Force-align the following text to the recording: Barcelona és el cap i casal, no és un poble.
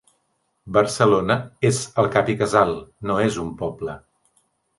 Barcelona 0.77 1.35
és 1.69 1.81
el 2.05 2.09
cap 2.15 2.33
i 2.35 2.37
casal, 2.41 2.73
no 3.11 3.19
és 3.27 3.39
un 3.45 3.53
poble. 3.61 3.97